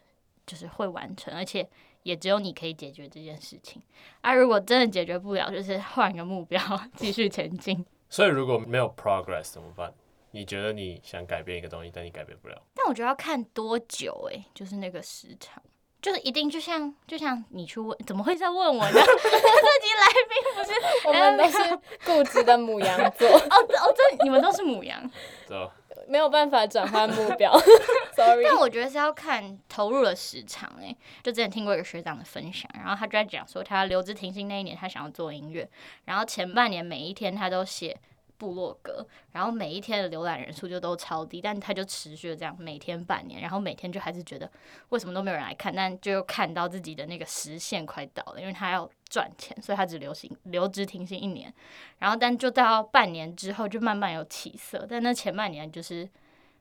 [0.46, 1.68] 就是会完成，而且
[2.04, 3.82] 也只有你可以解决这件事情。
[4.20, 6.60] 啊，如果真的解决不了，就是换个目标，
[6.96, 7.84] 继续前进。
[8.14, 9.92] 所以如果没有 progress 怎么办？
[10.31, 12.62] 你觉得你想改变一个东西，但你改变不了。
[12.72, 15.61] 但我觉得要看多久哎、欸，就是那个时长。
[16.00, 18.92] 就是一定就像就像你去问，怎么会在问我呢？
[18.94, 21.59] 这集来宾不是我们都是
[22.07, 25.11] 固执的母羊座哦哦，这你们都是母羊，
[25.48, 25.68] 对，
[26.09, 27.53] 没有办法转换目标，
[28.14, 28.45] sorry。
[28.45, 35.69] 但我觉得是要看投入的时长哎、欸，就之前听过一个学长的分享，然后他就在讲说，他留职停薪那一年，他想要做音乐，
[36.05, 37.97] 然后前半年每一天他都写。
[38.37, 44.51] 部落格，然后每一天的浏览人数就都超低，但他就持续了这样每天半年，然后每天就还是觉得
[44.88, 51.53] 为什么都没有人来看，但就又看到自己的那个时限快到了，因为他要赚钱，所以他只留薪留职停薪一年，
[51.99, 56.09] 然后但就到半年之后就慢慢有起色，但那前半年就是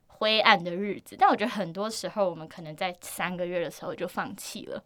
[0.08, 4.84] 灰暗的日子，但我觉得很多时候我们可能在三个月的时候就放弃了，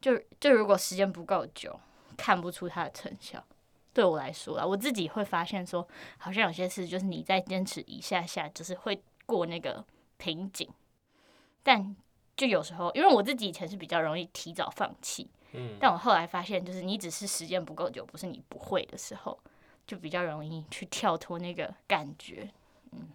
[0.00, 1.80] 就就如果时间不够久，
[2.16, 3.42] 看不出它的成效。
[3.92, 5.86] 对我来说啊，我自己会发现说，
[6.18, 9.84] 好像有些事就是你再坚持一下下，就是会过那个
[10.16, 10.68] 瓶颈。
[11.62, 11.96] 但
[12.36, 19.38] 就有时候，因为我自己以前是比较容易提早放弃，嗯，但我后来发现，就是你只是时间不够久，不是你不会的时候，
[19.86, 22.48] 就比较容易去跳脱那个感觉。
[22.92, 23.08] 嗯，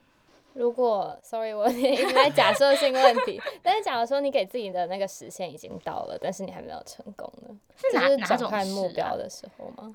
[0.54, 7.58] 如果，sorry，我 一直在假设性问题，但是假如说你给自己的那个时限已经到了，但是你还没有成功呢？
[7.78, 9.92] 是哪是哪种目标的时候吗？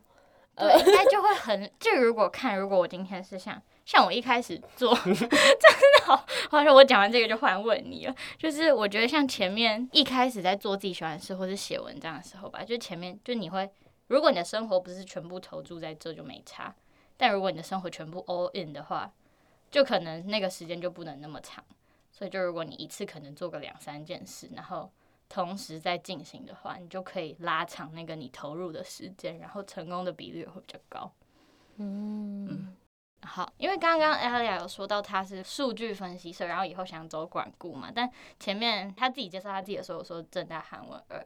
[0.59, 1.71] 对，应该就会很。
[1.79, 8.15] 就如果看，如果我今天是像像我一开始做， 真的好，好像我讲完这个就换问你了。
[8.37, 13.71] 就是我觉得像前面一开始在做自己喜欢的事或是写文章的时候吧，就前面就你会，
[14.09, 16.75] 如果你的生活不是全部投注在这就没差，
[17.17, 19.13] 但如果你的生活全部 all in 的话，
[19.71, 21.65] 就可能那个时间就不能那么长。
[22.11, 24.91] 所以就如果你一次可能做个两三件事，然后。
[25.29, 31.13] 同时在进行的话，你就可以拉长那个你投入的时间，然后成功的比率也会比较高。
[31.77, 32.77] 嗯，嗯，
[33.23, 38.11] 好，因为刚刚 Alia 有说到他是数据分析师，然后以后想走管顾嘛，但
[38.41, 41.19] 前面他自己介绍他自己的时候，说正在韩文二，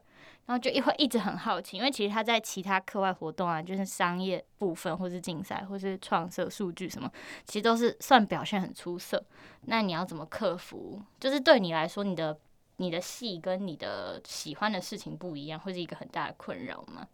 [0.46, 7.08] 然后就一会一直很好奇，因为其实他在其他课外活动啊，就是商业部分，或是竞赛，或是创设数据什么，
[7.46, 9.24] 其实都是算表现很出色。
[9.62, 11.00] 那你要怎么克服？
[11.20, 12.36] 就是对你来说，你的。
[12.76, 17.06] 你的戏跟你的喜欢的事情不一样，会是一个很大的困扰吗？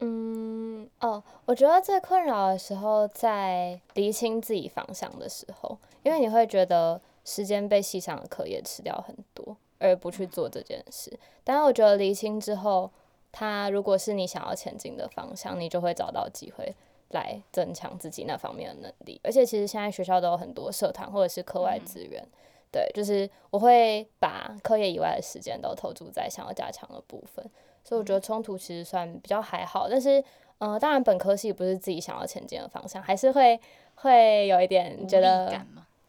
[0.00, 11.12] 嗯，哦，我觉得最困扰的时候在厘清自己方向的时候，因为你会觉得时间被戏上的课业吃掉很多，而不去做这件事。
[11.42, 12.88] 但是我觉得厘清之后，
[13.32, 16.72] 它如果是你想要前进的方向，你就会找到机会
[17.08, 19.20] 来增强自己那方面的能力。
[19.24, 22.22] 而且其实现在学校都有很多社团或者是课外资源。
[22.22, 22.38] 嗯
[22.70, 27.44] 对，就是我会把课业以外的时间都投注在想要加强的部分，
[27.82, 29.88] 所以我觉得冲突其实算比较还好。
[29.88, 30.22] 但是，
[30.58, 33.58] 呃，当然本科系不是自己想要前进的方向，还是会
[33.96, 35.64] 会有一点觉得，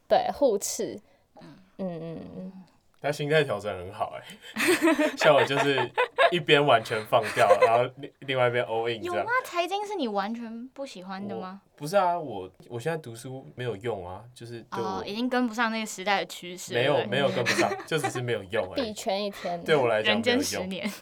[0.08, 1.00] 对，互斥。
[1.41, 2.52] 嗯嗯嗯。
[3.01, 4.21] 他心态调整很好哎、
[4.62, 5.89] 欸， 像我就是
[6.31, 9.15] 一边完全放掉，然后另另外一边 all in 这样。
[9.15, 9.31] 有吗？
[9.45, 11.62] 财经是你完全不喜欢的吗？
[11.77, 16.73] 不是啊，我我现在读书没有用啊，就是对我、哦、已经跟不上那个时代的趋势。
[16.73, 18.88] 没有没有跟不上， 就只是没有用而已。
[18.88, 20.35] 币圈一天，对我来讲没有用。
[20.35, 20.91] 人间十年。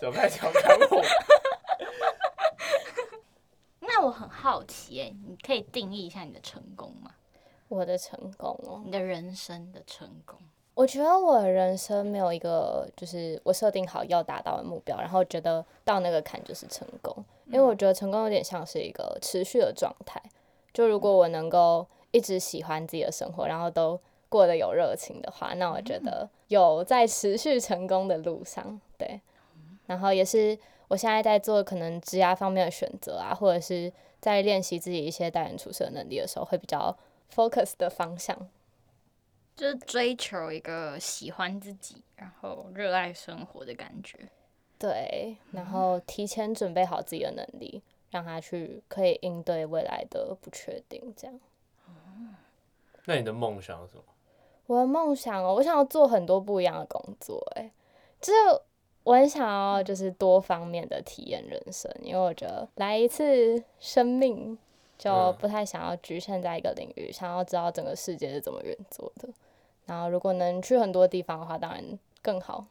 [0.00, 1.02] 怎么开始调侃我？
[3.80, 7.10] 那我很好奇哎、欸，你可以定义一下你的成功吗？
[7.68, 10.38] 我的成功哦，你的人生的成功，
[10.74, 20.20] 我觉得我的人生没有一个就是我设定好要达到的目标，然后觉得到那个坎就是成功，因为我觉得成功有点像是一个持续的状态。
[20.72, 23.98] 就如果我能够一直喜欢自己的生活，然后都
[24.28, 28.80] 过得有热情的话，那我觉得有在持续成功的路上。
[28.98, 29.20] 对，
[29.86, 30.56] 然后也是
[30.88, 36.96] 我现在在做可能职涯方面的选择啊，或者是在练习自己一些待人处事的能力的时候，会比较。
[37.32, 38.48] Focus 的方向
[39.56, 44.18] 就是追求一个喜欢自己，然后热爱生活的感觉。
[44.78, 51.14] 对，然后提前准备好自己的能力，让他去可以应对未来的不确定。
[51.16, 51.40] 这样。
[53.04, 54.02] 那你的梦想是什么？
[54.66, 57.40] 我的梦想哦，我想要做很多不一样的工作。
[57.54, 57.70] 哎，
[58.20, 58.60] 就是
[59.04, 64.58] 我很想要，就是多方面的体验人生，因为我觉得来一次生命。
[65.04, 69.28] 就不太想要局限在一个领域，想要知道整个世界是怎么运作的。
[69.84, 72.66] 然后如果能去很多地方的话，当然更好。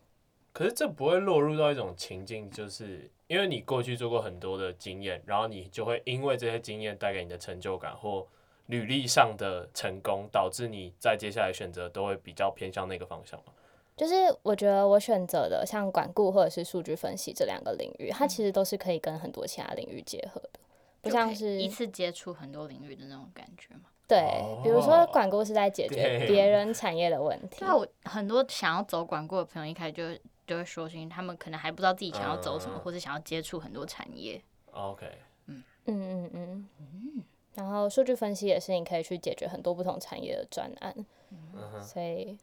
[0.52, 8.26] 可是这不会落入到一种情境，就是因为你过去做过很多的经验，然后你就会因为这些经验带给你的成就感或
[8.68, 13.54] 履历上的成功，导致你在接下来选择都会比较偏向那个方向嘛？
[13.96, 20.60] 就是我觉得我选择的像管顾或者是数据分析这两个领域，它其实都是可以跟很多其他领域结合的，
[21.04, 23.84] 不像是一次接触很多领域的那种感觉嘛。
[24.08, 27.60] 对，比如说管顾是在解决别人产业的问题。
[27.60, 30.04] 对啊，我很多想要走管顾的朋友一开始就。
[30.46, 34.44] 就会说，因为他们可能还不知道自己想要走什么，嗯、或者想要接触很多产业。
[34.74, 35.10] OK，
[35.46, 37.24] 嗯嗯嗯嗯。
[37.56, 40.94] 然后数据分析也是你可以去解决很多不同产业的专案。
[41.32, 42.38] 嗯、所以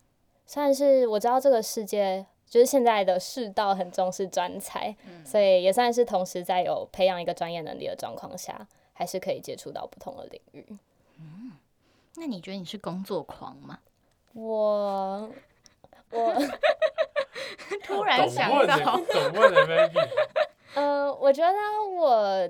[0.46, 10.66] 算是我知道这个世界就是现在的世道很重视专才，嗯、所以也算是同时在有培养一个专业能力的状况下，还是可以接触到不同的领域。
[11.18, 11.52] 嗯，
[12.16, 13.78] 那你觉得你是工作狂吗？
[14.34, 15.30] 我
[16.10, 16.34] 我。
[17.84, 19.00] 突然想到，
[20.74, 21.54] 嗯， 我觉得
[21.90, 22.48] 我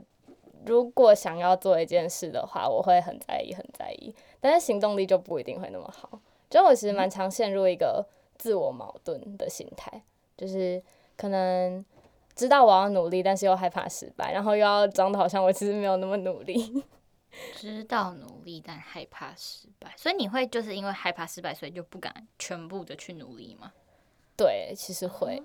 [0.66, 6.20] 如果想要做一件事的话，我会很在意，很在意，但是行动力就不一定会那么好。
[6.48, 8.04] 就我其实蛮常陷入一个
[8.40, 10.02] 自我矛盾的心态，
[10.34, 10.82] 就是
[11.18, 11.84] 可能
[12.34, 16.82] 知道我要努力，但是又害怕失败，然后又要装的好像我其实没有那么努力。
[17.54, 23.72] 知道努力，但害怕失败，所以你会就是因为害怕失败，所以就不敢全部的去努力吗？
[24.36, 25.40] 对，其实会，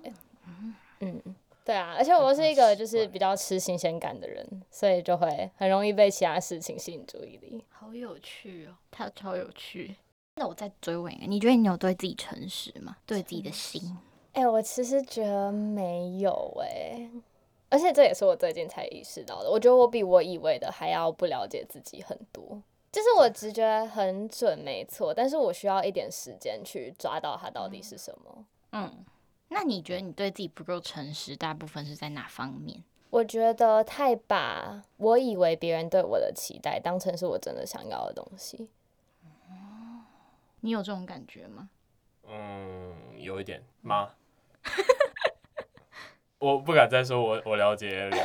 [1.00, 1.22] 嗯，
[1.64, 7.62] 对啊，而且我是一个就是比较吃新鲜感的人，所以就会很容易被其他事情吸引注意力。
[7.68, 9.94] 好有趣哦，他超有趣。
[10.36, 12.96] 那我再追问一个，你觉得你有对自己诚实吗？
[13.06, 13.96] 对自己的心？
[14.32, 17.10] 哎、欸，我其实觉得没有哎，
[17.70, 19.50] 而且这也是我最近才意识到的。
[19.50, 22.62] 我觉得我比我以为的还要不了解自己很多。
[22.92, 28.44] 就是我直觉很准，没错，但是我需要一点时间去抓到它到底是什么。
[28.72, 29.04] 嗯，
[29.48, 32.84] 那你觉得你对自己不够诚实，大部分是在哪方面？
[33.08, 38.68] 我觉得太把我以为别人对我的期待当成是我真的想要的东西。
[40.66, 41.68] 哦，你有这种感觉吗？
[42.28, 44.10] 嗯，有一点妈？
[46.38, 48.16] 我不敢再说我我了解了。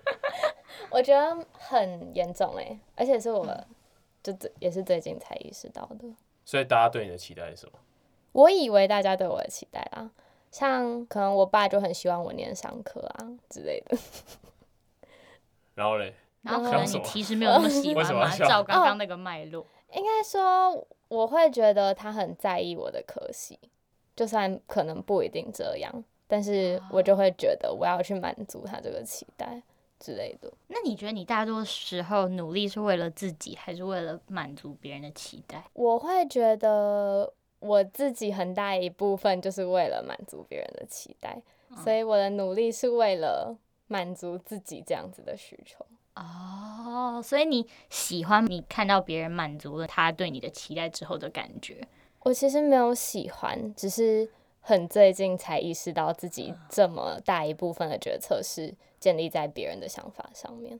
[0.90, 3.46] 我觉得很严重哎，而且是我
[4.22, 6.08] 就最也是最近才意识到的。
[6.46, 7.78] 所以大家对你的期待是什么？
[8.32, 10.10] 我以为大家对我的期待啦，
[10.50, 13.98] 像可能我爸就很希望我念商科啊之类的。
[15.76, 16.14] 然后嘞？
[16.40, 18.34] 然后可能你其实没有那么喜欢嘛？
[18.36, 23.58] 照刚刚那个脉络，应该说我会觉得他很在意我的科系，
[24.14, 29.62] 就算可能不一定这样，但是我就会觉得我要去满足他这个期待
[29.98, 30.52] 之类的。
[30.68, 35.64] 那你觉得你大多时候努力是为了自己，还是为了满足别人的期待？
[35.74, 37.32] 我会觉得。
[37.60, 45.84] 我自己很大一部分就是为了满足别人的期待，嗯、所以我的努力是为了满足自己这样子的需求。
[46.18, 51.86] 哦，所以你喜欢你看到别人满足了他对你的期待之后的感觉？
[52.20, 54.28] 我其实没有喜欢，只是
[54.60, 60.78] 很最近才意识到自己这么大一部分的决策是建立在别人的想法上面。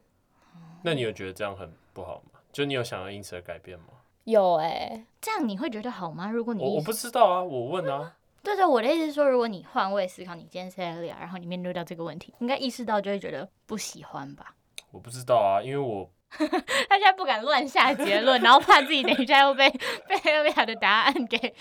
[0.83, 2.41] 那你有觉得这样很不好吗？
[2.53, 3.87] 就你有想要因此而改变吗？
[4.25, 6.31] 有哎、欸，这样你会觉得好吗？
[6.31, 8.15] 如果你我我不知道啊，我问啊。
[8.43, 14.55] 对对，我的意思是说，如果你换位思考，你今天是 Elia，然后你面对到这个问题，应该意识到就会觉得不喜欢吧？
[14.91, 19.69] 我不知道啊，因为我 他现在不敢乱下结论，然后怕自己等一下又被
[20.07, 21.55] 被 Elia 的答案给。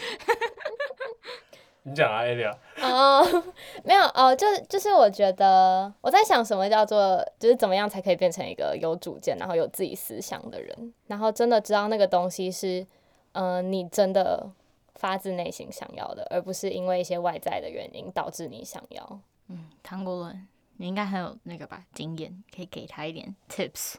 [1.84, 2.54] 你讲啊，Elia。
[2.82, 3.44] 哦，
[3.86, 12.86] 没有哦，就是就是我觉得我在想什么叫做，就是怎么样才可以变成一个有主见，然后有自己思想的人，然后真的知道那个东西是，
[13.32, 14.50] 嗯、呃，你真的
[14.96, 19.20] 发自内心想要的，而不是因为一些外在的原因导致你想要。
[19.48, 20.46] 嗯，唐国伦，
[20.78, 23.96] 你应该很有那个吧经验，可以给他一点 tips，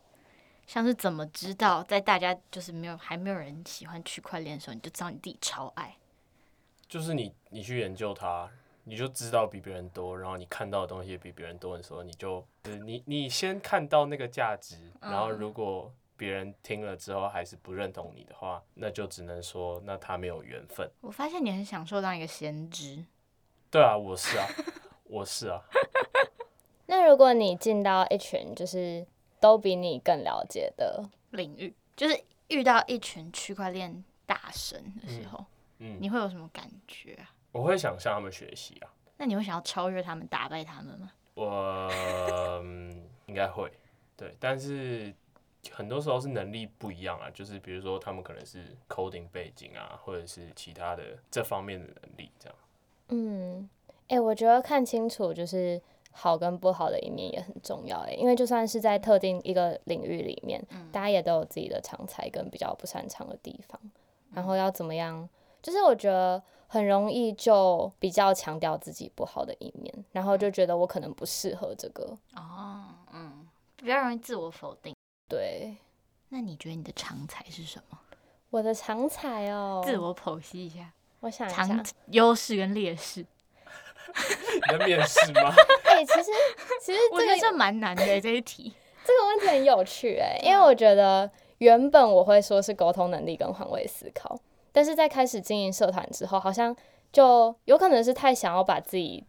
[0.67, 5.97] 像是怎么知道在大家就是没有还没有人喜欢区块链的时候，你就知道你自己超爱。
[6.89, 8.49] 就是你，你去研究它，
[8.85, 12.47] 你就知道比别人多，然后你看到的东西也比别人多的时候，你就，
[12.85, 20.91] 你，你先看到那个价值，然后如果别人听了之后还是不认同你的话，那就只能说那他没有缘分。
[21.01, 23.05] 我发现你很享受当一个先知。
[23.71, 24.47] 对啊，我是啊，
[25.05, 25.61] 我是啊。
[27.09, 29.07] 那如果你进到一群就是
[29.41, 35.39] 都比你更了解的领域，就是遇到一群区块链大神的时候。
[35.79, 37.33] 嗯嗯，你会有什么感觉啊？
[37.53, 38.93] 我会想向他们学习啊。
[39.17, 41.11] 那你会想要超越他们、打败他们吗？
[41.33, 41.89] 我、
[42.63, 43.73] 嗯、应该会，
[44.15, 44.37] 对。
[44.39, 45.15] 但是
[45.71, 52.59] 很多时候是能力不一样啊，就是比如说他们可能是 coding 背景啊，或者是其他的这方面的能力这样。
[53.09, 53.71] 嗯，
[54.09, 55.81] 哎、欸，我觉得看清楚就是
[56.11, 63.81] 好跟不好的一面也很重要哎、欸，因为就算是在特定一个领域里面，嗯、大家也都有自己的长才跟比较不擅长的地方，
[64.33, 65.29] 然后要怎么样，
[65.63, 73.47] 就是我觉得很容易就比较强调自己不好的一面，然后就觉得我可能不适合这个哦，嗯，
[73.77, 74.95] 比较容易自我否定。
[75.29, 75.77] 对，
[76.31, 77.99] 那你觉得你的长才是什么？
[78.51, 80.91] 我的长才哦，自我剖析一下。
[81.21, 83.25] 我想一下，优势跟劣势。
[84.73, 85.53] 你在面试吗？
[86.05, 86.31] 其实
[86.81, 88.73] 其实、这个、我觉得这蛮难的这一题。
[89.05, 94.39] 这个问题很有趣哎，因为我觉得原本我会说是沟通能力跟换位思考，
[94.73, 96.77] 但是在开始经营社团之后，好像
[97.11, 99.25] 就有可能是太想要把自己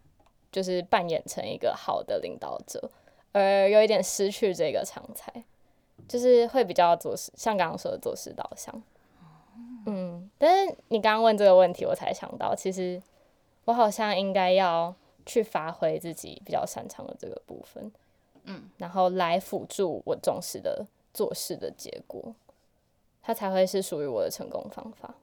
[0.51, 2.91] 就是扮演成一个好的领导者。
[3.31, 5.31] 而有一点失去这个常才，
[6.07, 8.83] 就是会比较做事，像刚刚说的做事导向。
[9.85, 12.99] 嗯，但是你刚刚问这个问题，我才想到，其实
[13.65, 14.93] 我好像应该要
[15.29, 17.89] 去发挥自己比较擅长的这个部分，
[18.43, 22.35] 嗯，然后来辅助我重视的做事的结果，
[23.21, 25.13] 它才会是属于我的成功方法。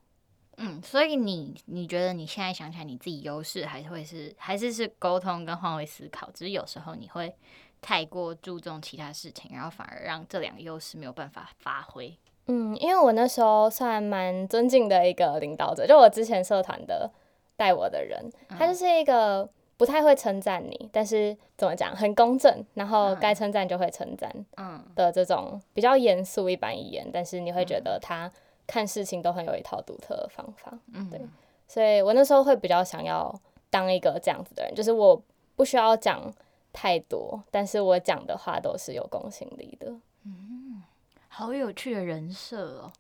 [0.59, 7.35] 嗯，所以你你觉得你现在想起来，你自己优势还是会是还是是沟通跟换位思考，只是有时候你会。
[7.83, 12.13] 太过注重其他事情，然后反而让这两个优势没有办法发挥。
[12.47, 17.09] 嗯，因为我那时候算蛮尊敬的一个领导者，就我之前社团的
[17.55, 28.31] 带我的人，他就是一个不太会称赞你，但是怎么讲很公正，然后该称赞就会称赞，嗯的这种比较严肃一般语言，但是你会觉得他
[28.67, 30.79] 看事情都很有一套独特的方法。
[30.93, 31.21] 嗯，对，
[31.67, 33.35] 所以我那时候会比较想要
[33.71, 35.23] 当一个这样子的人，就是我
[35.55, 36.33] 不需要讲。
[36.79, 39.91] 太多，但是我讲的话都是有公信力的。
[40.27, 40.83] 嗯，
[41.27, 42.93] 好有趣的人设哦，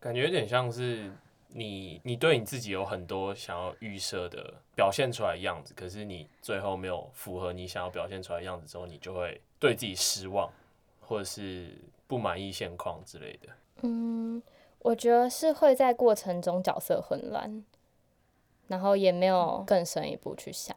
[0.00, 1.10] 感觉有点像是
[1.48, 10.50] 你，你对你自己有很多想要预设的表现出来的样子，可是你最后没有符合你想要表现出来的样子之后，你就会对自己失望，
[11.00, 11.76] 或者是
[12.06, 13.48] 不满意现况之类的。
[13.82, 14.42] 嗯，
[14.80, 17.64] 我觉得是会在过程中角色混乱，
[18.68, 20.76] 然后也没有更深一步去想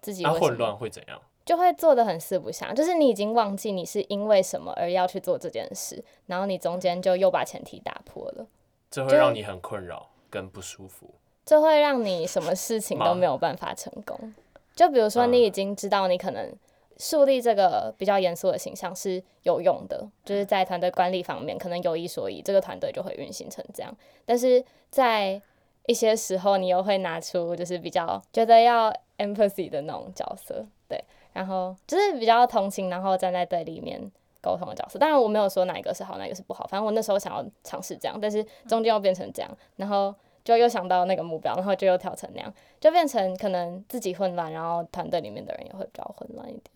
[0.00, 0.22] 自己。
[0.22, 1.20] 那混乱会怎样？
[1.44, 8.46] 就会做的很四不像，就是你已经忘记你是因为什么而要去做这件事，然后你中间就又把前提打破了，
[8.94, 11.12] 这会让你很困扰跟不舒服，
[11.44, 14.32] 这会让你什么事情都没有办法成功。
[14.76, 16.52] 就比如说你已经知道你可能
[16.98, 23.92] 树立这个比较严肃的形象是有用的，就是在团队管理方面可能有一说一，这个团队就会运行成这样，
[24.24, 25.42] 但是在
[25.86, 31.02] 一些时候你又会拿出就是比较觉得要 empathy 的那种角色，对。
[31.32, 34.00] 然后就是比较同情，然后站在对立面
[34.44, 34.98] 沟通的角色。
[34.98, 36.66] 当然我没有说哪一个是好，哪一个是不好。
[36.66, 40.14] 反正我那时候想要尝试这样，但是中间又变成这样，然后
[40.44, 46.70] 就又想到那个目标，然后就又调成那样，就变成可能自己混乱，然后团队里面的人也会比较混乱一点。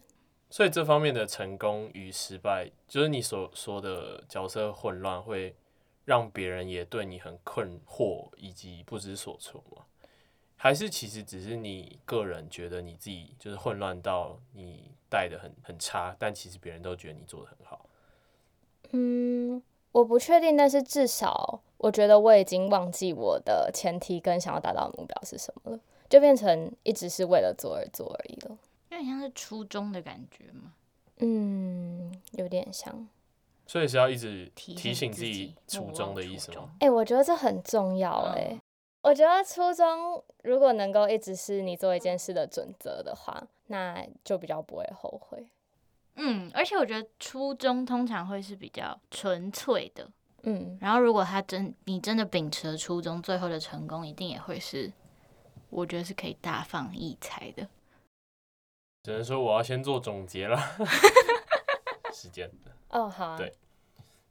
[0.51, 5.55] 所以这方面的成功与失败，就是你所说的角色混乱，会
[6.07, 9.83] 让别人也对你很困惑以及不知所措吗？
[10.57, 17.87] 还是其实只是你个人觉得你自己就是混乱到你带的很很差，但其实别人都觉得你做的很好。
[18.93, 28.59] 嗯，我不确定，但是至少我觉得我已经忘记我的前提跟想要达到的目标是什么了，就变成一直是为了做而做而已了。
[28.91, 30.73] 有点像是初中的感觉吗？
[31.19, 33.09] 嗯，有点像。
[33.67, 36.71] 所以是要一直提醒自己初衷的意思吗？
[36.81, 38.61] 哎、欸，我觉得这很重要哎、欸。
[39.01, 45.49] 嗯我觉得初衷如果能够一直是你做一件事的准则的话，那就比较不会后悔。
[46.17, 50.11] 嗯，而且我觉得初衷通常会是比较纯粹的。
[50.43, 54.93] 嗯，然后如果他真你真的秉持了初衷，最后的成功一定也会是，
[55.71, 57.69] 我觉得是可以大放异彩的。
[59.05, 60.59] 只能说我要先做总结了。
[62.13, 62.51] 时间
[62.91, 63.55] 哦，好、啊，对，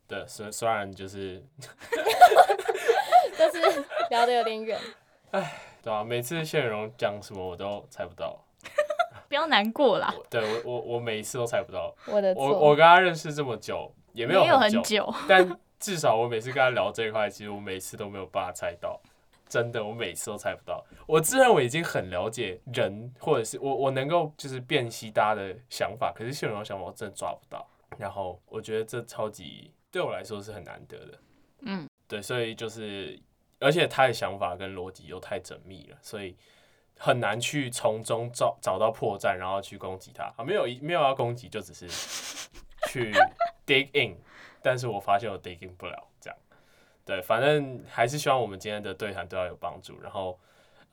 [0.05, 1.41] 对，虽虽然就是。
[3.38, 4.80] 就是 聊得有点远，
[5.32, 8.38] 哎，对啊，每次谢荣讲什么我都猜不到，
[9.30, 10.14] 不要难过啦。
[10.30, 19.00] 对我我我每一次都猜不到，我的我我跟他认识这么久也没有很久，很久但至少我每次跟他聊这一块，其实我每次都没有办法猜到，
[19.48, 20.84] 真的，我每次都猜不到。
[21.06, 27.66] 我自认为已经很了解人，或者是我我能够就是辨析大家的想法，可是谢荣的想法我真的抓不到。
[27.98, 31.20] 然后我觉得这超级对我来说是很难得的，
[31.62, 33.20] 嗯，对，所以就是。
[33.60, 36.38] 而且他的想法跟逻辑又太缜密了，所以
[36.95, 40.26] 很难去从中找找到破绽，然后去攻击他。
[40.38, 41.88] 啊，没有没有要攻击，就只是
[42.88, 43.12] 去
[43.66, 44.16] dig in，
[44.62, 46.38] 但是我发现我 digging 不了，这样。
[47.03, 49.99] 对，反正还是希望我们今天的对谈对他有帮助。
[50.03, 50.39] 然后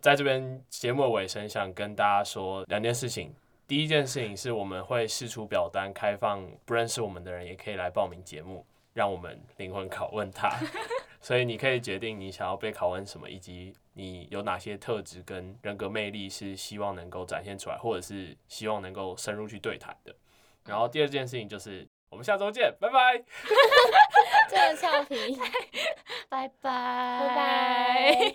[0.01, 3.35] 在这边节目的尾声，想跟大家说两件事情。
[3.69, 8.65] 第一件事情是我们会释出表单，开放不认识我们的人也可以来报名节目，
[8.95, 10.51] 让我们灵魂拷问他。
[11.21, 20.15] 所以你可以决定你想要被拷问什么，以及你有哪些特质跟人格魅力是希望能够展现出来，或者是希望能够深入去对谈的。
[20.67, 23.25] 然后第二件事情就是我们下周见，拜拜。
[24.51, 25.39] 这个俏皮，
[26.29, 28.35] 拜拜，拜拜。